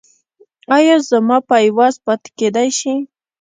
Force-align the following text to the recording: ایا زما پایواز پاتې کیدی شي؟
ایا 0.75 0.95
زما 1.09 1.37
پایواز 1.49 1.93
پاتې 2.05 2.29
کیدی 2.37 2.69
شي؟ 2.79 2.93